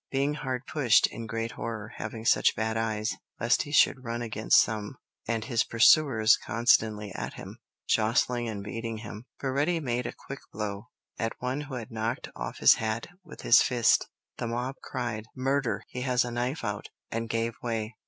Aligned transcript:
Being 0.09 0.33
hard 0.33 0.65
pushed, 0.65 1.05
"in 1.05 1.27
great 1.27 1.51
horror, 1.51 1.93
having 1.97 2.25
such 2.25 2.55
bad 2.55 2.75
eyes," 2.75 3.13
lest 3.39 3.61
he 3.61 3.71
should 3.71 4.03
run 4.03 4.23
against 4.23 4.59
some, 4.59 4.97
and 5.27 5.45
his 5.45 5.63
pursuers 5.63 6.37
constantly 6.37 7.11
at 7.13 7.35
him, 7.35 7.59
jostling 7.87 8.49
and 8.49 8.63
beating 8.63 8.97
him, 8.97 9.25
Baretti 9.39 9.79
"made 9.79 10.07
a 10.07 10.11
quick 10.25 10.39
blow" 10.51 10.89
at 11.19 11.33
one 11.39 11.61
who 11.61 11.75
had 11.75 11.91
knocked 11.91 12.29
off 12.35 12.57
his 12.57 12.73
hat 12.81 13.05
with 13.23 13.41
his 13.41 13.61
fist; 13.61 14.07
the 14.39 14.47
mob 14.47 14.77
cried, 14.81 15.27
"Murder, 15.35 15.83
he 15.87 16.01
has 16.01 16.25
a 16.25 16.31
knife 16.31 16.63
out," 16.63 16.89
and 17.11 17.29
gave 17.29 17.53
way. 17.61 17.93